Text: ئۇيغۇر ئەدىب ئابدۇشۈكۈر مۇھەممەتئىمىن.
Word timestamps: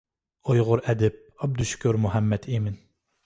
ئۇيغۇر 0.51 0.81
ئەدىب 0.91 1.19
ئابدۇشۈكۈر 1.47 1.99
مۇھەممەتئىمىن. 2.07 2.81